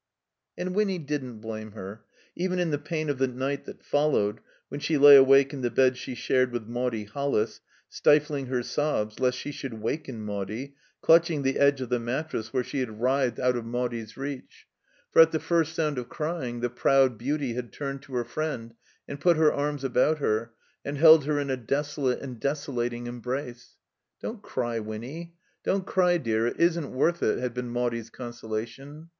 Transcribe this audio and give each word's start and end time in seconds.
And 0.57 0.73
Winny 0.73 0.97
didn*t 0.97 1.39
blame 1.41 1.73
her; 1.73 2.03
even 2.35 2.57
in 2.57 2.71
the 2.71 2.79
pain 2.79 3.07
of 3.07 3.19
the 3.19 3.27
night 3.27 3.65
that 3.65 3.85
followed, 3.85 4.39
when 4.67 4.79
she 4.79 4.97
lay 4.97 5.15
awake 5.15 5.53
in 5.53 5.61
the 5.61 5.69
bed 5.69 5.95
she 5.95 6.15
shared 6.15 6.51
with 6.51 6.65
Maudie 6.65 7.03
Hollis, 7.03 7.61
stifling 7.87 8.47
her 8.47 8.63
sobs 8.63 9.19
lest 9.19 9.37
she 9.37 9.51
should 9.51 9.75
waken 9.75 10.23
Maudie, 10.25 10.73
clutching 11.03 11.43
the 11.43 11.59
edge 11.59 11.81
of 11.81 11.89
the 11.89 11.99
mattress 11.99 12.51
where 12.51 12.63
she 12.63 12.79
had 12.79 12.99
writhed 12.99 13.37
out 13.37 13.55
of 13.55 13.63
Maudie's 13.63 14.13
ii8 14.13 14.15
THE 14.15 14.21
COMBINED 14.21 14.41
MAZE 14.41 14.41
reach. 14.43 14.67
For 15.11 15.21
at 15.21 15.31
the 15.31 15.39
first 15.39 15.75
sound 15.75 15.99
of 15.99 16.09
crying 16.09 16.61
the 16.61 16.71
proud 16.71 17.19
beauty 17.19 17.53
had 17.53 17.71
turned 17.71 18.01
to 18.01 18.15
her 18.15 18.25
friend 18.25 18.73
and 19.07 19.21
put 19.21 19.37
her 19.37 19.53
arms 19.53 19.83
about 19.83 20.17
her, 20.17 20.53
and 20.83 20.97
held 20.97 21.25
her 21.25 21.39
in 21.39 21.51
a 21.51 21.57
desolate 21.57 22.21
and 22.21 22.39
desolating 22.39 23.05
embrace. 23.05 23.77
"Don't 24.19 24.41
cry, 24.41 24.79
Winny; 24.79 25.35
don't 25.63 25.85
cry, 25.85 26.17
dear. 26.17 26.47
It 26.47 26.59
isn't 26.59 26.91
worth 26.91 27.21
it," 27.21 27.37
had 27.37 27.53
been 27.53 27.69
Maudie's 27.69 28.09
consolation. 28.09 29.09